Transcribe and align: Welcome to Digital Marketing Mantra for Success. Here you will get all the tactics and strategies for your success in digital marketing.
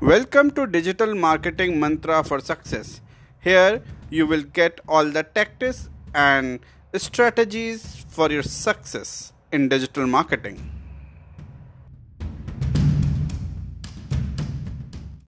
Welcome 0.00 0.52
to 0.52 0.68
Digital 0.68 1.12
Marketing 1.16 1.80
Mantra 1.80 2.22
for 2.22 2.38
Success. 2.38 3.00
Here 3.40 3.82
you 4.10 4.28
will 4.28 4.44
get 4.44 4.78
all 4.86 5.04
the 5.04 5.24
tactics 5.24 5.90
and 6.14 6.60
strategies 6.94 8.06
for 8.08 8.30
your 8.30 8.44
success 8.44 9.32
in 9.50 9.68
digital 9.68 10.06
marketing. 10.06 10.77